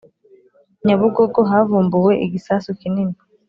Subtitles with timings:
[0.85, 3.15] Nyabugogo havumbuwe igisasu kinini